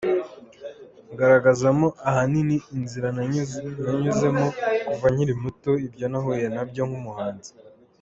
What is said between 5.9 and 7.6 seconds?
nahuye nabyo nk’umuhanzi.